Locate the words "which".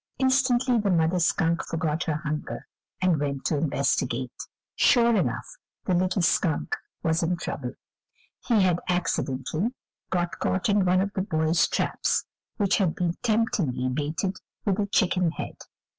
12.57-12.77